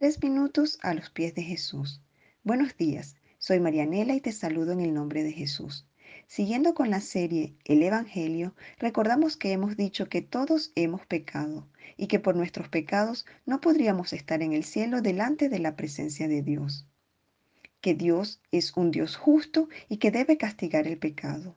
Tres 0.00 0.22
minutos 0.22 0.78
a 0.80 0.94
los 0.94 1.10
pies 1.10 1.34
de 1.34 1.42
Jesús. 1.42 2.00
Buenos 2.42 2.74
días, 2.78 3.16
soy 3.36 3.60
Marianela 3.60 4.14
y 4.14 4.22
te 4.22 4.32
saludo 4.32 4.72
en 4.72 4.80
el 4.80 4.94
nombre 4.94 5.22
de 5.22 5.30
Jesús. 5.30 5.86
Siguiendo 6.26 6.72
con 6.72 6.88
la 6.88 7.02
serie 7.02 7.52
El 7.66 7.82
Evangelio, 7.82 8.54
recordamos 8.78 9.36
que 9.36 9.52
hemos 9.52 9.76
dicho 9.76 10.08
que 10.08 10.22
todos 10.22 10.72
hemos 10.74 11.04
pecado 11.04 11.68
y 11.98 12.06
que 12.06 12.18
por 12.18 12.34
nuestros 12.34 12.70
pecados 12.70 13.26
no 13.44 13.60
podríamos 13.60 14.14
estar 14.14 14.40
en 14.40 14.54
el 14.54 14.64
cielo 14.64 15.02
delante 15.02 15.50
de 15.50 15.58
la 15.58 15.76
presencia 15.76 16.28
de 16.28 16.40
Dios. 16.40 16.86
Que 17.82 17.92
Dios 17.92 18.40
es 18.52 18.74
un 18.78 18.92
Dios 18.92 19.16
justo 19.16 19.68
y 19.90 19.98
que 19.98 20.10
debe 20.10 20.38
castigar 20.38 20.86
el 20.86 20.96
pecado. 20.96 21.56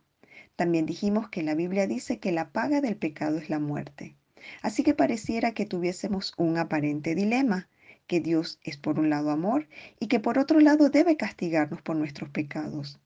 También 0.57 0.86
dijimos 0.86 1.30
que 1.30 1.44
la 1.44 1.55
Biblia 1.55 1.88
dice 1.88 2.20
que 2.20 2.34
la 2.34 2.52
paga 2.52 2.82
del 2.82 2.98
pecado 2.98 3.38
es 3.38 3.50
la 3.50 3.60
muerte. 3.60 4.18
Así 4.62 4.84
que 4.84 4.94
pareciera 4.94 5.54
que 5.54 5.66
tuviésemos 5.66 6.34
un 6.36 6.57
aparente 6.57 7.16
dilema 7.16 7.70
que 8.14 8.20
Dios 8.20 8.59
es 8.61 8.77
por 8.77 9.00
un 9.00 9.09
lado 9.09 9.32
amor 9.32 9.68
y 10.00 10.05
que 10.05 10.20
por 10.20 10.38
otro 10.38 10.59
lado 10.59 10.91
debe 10.91 11.17
castigarnos 11.17 11.81
por 11.81 11.95
nuestros 11.95 12.30
pecados. 12.30 12.99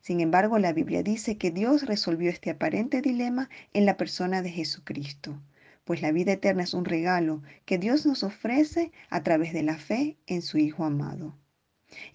Sin 0.00 0.20
embargo, 0.20 0.58
la 0.58 0.72
Biblia 0.72 1.02
dice 1.02 1.36
que 1.36 1.50
Dios 1.50 1.84
resolvió 1.84 2.30
este 2.30 2.48
aparente 2.48 3.02
dilema 3.02 3.50
en 3.74 3.84
la 3.84 3.98
persona 3.98 4.40
de 4.40 4.48
Jesucristo, 4.48 5.38
pues 5.84 6.00
la 6.00 6.12
vida 6.12 6.32
eterna 6.32 6.62
es 6.62 6.72
un 6.72 6.86
regalo 6.86 7.42
que 7.66 7.76
Dios 7.76 8.06
nos 8.06 8.22
ofrece 8.22 8.90
a 9.10 9.22
través 9.22 9.52
de 9.52 9.64
la 9.64 9.76
fe 9.76 10.16
en 10.26 10.40
su 10.40 10.56
Hijo 10.56 10.86
amado. 10.86 11.36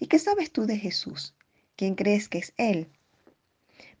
¿Y 0.00 0.08
qué 0.08 0.18
sabes 0.18 0.50
tú 0.50 0.66
de 0.66 0.76
Jesús? 0.76 1.36
¿Quién 1.76 1.94
crees 1.94 2.28
que 2.28 2.38
es 2.38 2.52
Él? 2.56 2.88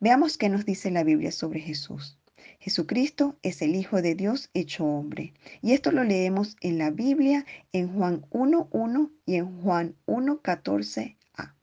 Veamos 0.00 0.36
qué 0.36 0.48
nos 0.48 0.64
dice 0.64 0.90
la 0.90 1.04
Biblia 1.04 1.30
sobre 1.30 1.60
Jesús. 1.60 2.18
Jesucristo 2.62 3.38
es 3.42 3.62
el 3.62 3.74
Hijo 3.74 4.02
de 4.02 4.14
Dios 4.14 4.50
hecho 4.52 4.84
hombre. 4.84 5.32
Y 5.62 5.72
esto 5.72 5.92
lo 5.92 6.04
leemos 6.04 6.58
en 6.60 6.76
la 6.76 6.90
Biblia 6.90 7.46
en 7.72 7.88
Juan 7.94 8.26
1.1 8.30 9.10
y 9.24 9.36
en 9.36 9.62
Juan 9.62 9.96
1.14a. 10.06 11.54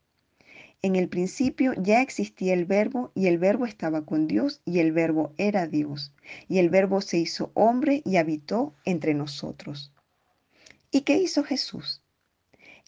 En 0.81 0.95
el 0.95 1.07
principio 1.07 1.73
ya 1.75 2.01
existía 2.01 2.55
el 2.55 2.65
verbo 2.65 3.11
y 3.13 3.27
el 3.27 3.37
verbo 3.37 3.67
estaba 3.67 4.05
con 4.05 4.27
Dios 4.27 4.61
y 4.65 4.79
el 4.79 4.91
verbo 4.91 5.33
era 5.37 5.67
Dios. 5.67 6.13
Y 6.49 6.57
el 6.57 6.71
verbo 6.71 7.01
se 7.01 7.19
hizo 7.19 7.51
hombre 7.53 8.01
y 8.03 8.17
habitó 8.17 8.73
entre 8.83 9.13
nosotros. 9.13 9.93
¿Y 10.89 11.01
qué 11.01 11.19
hizo 11.19 11.43
Jesús? 11.43 12.01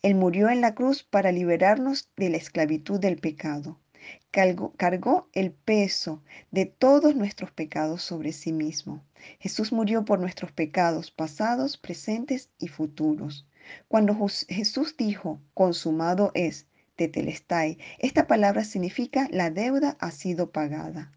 Él 0.02 0.16
murió 0.16 0.50
en 0.50 0.62
la 0.62 0.74
cruz 0.74 1.04
para 1.04 1.32
liberarnos 1.32 2.10
de 2.18 2.32
la 2.32 2.38
esclavitud 2.38 3.00
del 3.00 3.18
pecado 3.18 3.78
cargó, 4.32 5.30
el 5.34 5.52
peso 5.52 6.24
de 6.52 6.66
todos 6.66 7.16
nuestros 7.16 7.52
pecados 7.52 8.02
sobre 8.02 8.32
sí 8.32 8.52
mismo. 8.52 9.04
Jesús 9.40 9.72
murió 9.72 10.06
por 10.06 10.20
nuestros 10.20 10.52
pecados 10.52 11.12
pasados, 11.12 11.78
presentes 11.78 12.50
y 12.58 12.68
futuros. 12.68 13.48
Cuando 13.88 14.16
Jesús 14.48 14.96
dijo, 14.98 15.42
consumado 15.54 16.32
es, 16.34 16.68
tetelestai, 16.96 17.78
esta 18.00 18.28
palabra 18.28 18.64
significa 18.64 19.28
la 19.32 19.50
deuda 19.50 19.98
ha 20.00 20.12
sido 20.12 20.52
pagada. 20.52 21.12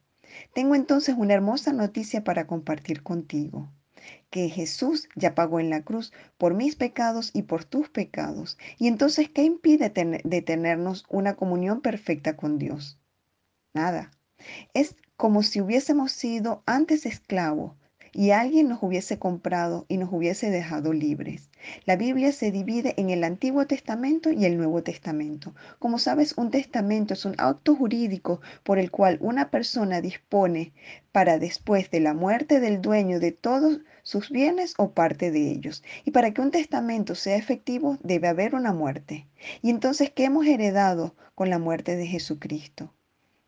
Tengo 0.55 0.75
entonces 0.75 1.15
una 1.19 1.35
hermosa 1.35 1.73
noticia 1.73 2.25
para 2.25 2.47
compartir 2.47 3.03
contigo 3.03 3.70
que 4.31 4.48
Jesús 4.48 5.08
ya 5.14 5.34
pagó 5.34 5.61
en 5.61 5.70
la 5.70 5.83
cruz 5.83 6.12
por 6.39 6.55
mis 6.55 6.77
pecados 6.77 7.31
y 7.34 7.42
por 7.42 7.64
tus 7.64 7.89
pecados. 7.89 8.58
Y 8.78 8.89
entonces, 8.89 9.28
¿qué 9.28 9.42
impide 9.42 9.92
detenernos 10.25 11.05
una 11.08 11.34
comunión 11.34 11.81
perfecta 11.81 12.36
con 12.36 12.58
Dios? 12.58 12.98
Nada. 13.75 14.11
Es 14.75 14.97
como 15.17 15.42
si 15.42 15.61
hubiésemos 15.61 16.12
sido 16.12 16.62
antes 16.67 17.06
esclavos 17.06 17.77
y 18.13 18.31
alguien 18.31 18.69
nos 18.69 18.83
hubiese 18.83 19.19
comprado 19.19 19.87
y 19.89 19.97
nos 19.97 20.13
hubiese 20.13 20.51
dejado 20.51 20.93
libres. 20.93 21.51
La 21.87 21.97
Biblia 21.97 22.33
se 22.33 22.51
divide 22.51 22.95
en 22.99 23.11
el 23.11 23.25
Antiguo 23.25 23.67
Testamento 23.67 24.31
y 24.31 24.45
el 24.45 24.57
Nuevo 24.57 24.83
Testamento. 24.83 25.55
Como 25.79 25.99
sabes, 25.99 26.35
un 26.37 26.51
testamento 26.51 27.15
es 27.15 27.25
un 27.25 27.35
acto 27.39 27.75
jurídico 27.75 28.41
por 28.63 28.79
el 28.79 28.91
cual 28.91 29.19
una 29.21 29.51
persona 29.51 30.01
dispone 30.01 30.73
para 31.11 31.39
después 31.39 31.91
de 31.91 32.01
la 32.01 32.14
muerte 32.14 32.61
del 32.61 32.83
dueño 32.83 33.19
de 33.19 33.33
todos 33.33 33.81
sus 34.03 34.31
bienes 34.31 34.75
o 34.77 34.92
parte 34.92 35.31
de 35.31 35.51
ellos. 35.51 35.83
Y 36.05 36.11
para 36.11 36.33
que 36.33 36.42
un 36.42 36.51
testamento 36.51 37.15
sea 37.15 37.36
efectivo 37.36 37.98
debe 38.03 38.29
haber 38.29 38.55
una 38.55 38.73
muerte. 38.73 39.27
Y 39.63 39.70
entonces, 39.70 40.11
¿qué 40.11 40.25
hemos 40.25 40.47
heredado 40.47 41.15
con 41.35 41.51
la 41.51 41.59
muerte 41.59 41.97
de 41.97 42.07
Jesucristo? 42.07 42.92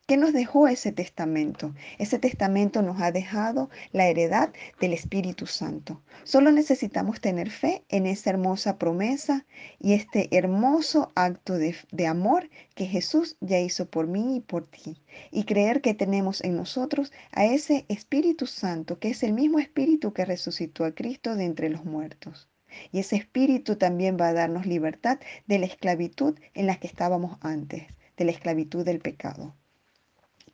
¿Qué 0.07 0.19
nos 0.19 0.35
dejó 0.35 0.69
ese 0.69 0.93
testamento? 0.93 1.75
Ese 1.97 2.19
testamento 2.19 2.83
nos 2.83 3.01
ha 3.01 3.11
dejado 3.11 3.71
la 3.91 4.07
heredad 4.07 4.53
del 4.79 4.93
Espíritu 4.93 5.47
Santo. 5.47 6.03
Solo 6.25 6.53
necesitamos 6.53 7.23
tener 7.23 7.49
fe 7.49 7.85
en 7.89 8.05
esa 8.05 8.29
hermosa 8.29 8.77
promesa 8.77 9.47
y 9.81 9.95
este 9.95 10.29
hermoso 10.37 11.11
acto 11.15 11.55
de, 11.55 11.75
de, 11.91 12.07
amor 12.07 12.51
que 12.75 12.85
Jesús 12.85 13.39
ya 13.41 13.59
hizo 13.61 13.89
por 13.89 14.07
mí 14.07 14.37
y 14.37 14.41
por 14.41 14.67
ti. 14.67 15.03
Y 15.31 15.45
creer 15.45 15.81
que 15.81 15.95
tenemos 15.95 16.45
en 16.45 16.55
nosotros 16.55 17.11
a 17.33 17.47
ese 17.47 17.87
Espíritu 17.89 18.47
Santo, 18.47 18.99
que 18.99 19.09
es 19.09 19.23
el 19.23 19.33
mismo 19.33 19.59
Espíritu 19.59 20.13
que 20.13 20.27
resucitó 20.27 20.85
a 20.85 20.95
Cristo 20.95 21.35
de 21.35 21.47
entre 21.47 21.71
los 21.71 21.87
muertos. 21.87 22.51
Y 22.93 22.99
ese 22.99 23.17
Espíritu 23.17 23.77
también 23.77 24.19
va 24.21 24.29
a 24.29 24.35
darnos 24.35 24.67
libertad 24.67 25.19
de 25.47 25.59
la 25.59 25.65
esclavitud 25.65 26.39
en 26.53 26.67
la 26.67 26.77
que 26.77 26.89
estábamos 26.89 27.39
antes, 27.41 27.87
de 28.19 28.25
la 28.27 28.33
esclavitud 28.33 28.85
del 28.85 28.99
pecado. 28.99 29.55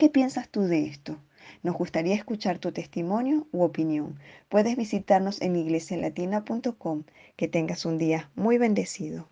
¿Qué 0.00 0.08
piensas 0.08 0.48
tú 0.48 0.62
de 0.62 0.86
esto? 0.86 1.18
Nos 1.62 1.76
gustaría 1.76 2.14
escuchar 2.14 2.58
tu 2.58 2.72
testimonio 2.72 3.46
u 3.52 3.64
opinión. 3.64 4.18
Puedes 4.48 4.74
visitarnos 4.74 5.42
en 5.42 5.56
iglesialatina.com. 5.56 7.04
Que 7.36 7.48
tengas 7.48 7.84
un 7.84 7.98
día 7.98 8.30
muy 8.34 8.56
bendecido. 8.56 9.28